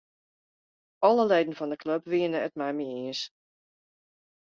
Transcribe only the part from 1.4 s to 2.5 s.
fan 'e klup wiene